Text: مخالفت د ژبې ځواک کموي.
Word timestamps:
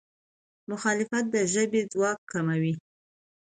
مخالفت 0.69 1.23
د 1.33 1.35
ژبې 1.53 1.81
ځواک 1.93 2.19
کموي. 2.31 2.73